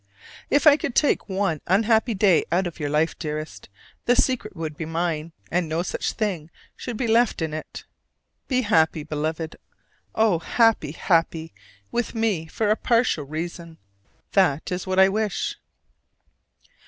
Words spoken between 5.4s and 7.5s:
and no such thing should be left